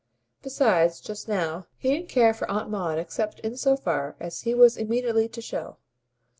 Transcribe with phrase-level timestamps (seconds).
[0.41, 4.55] Besides, just now, he didn't care for Aunt Maud except in so far as he
[4.55, 5.77] was immediately to show.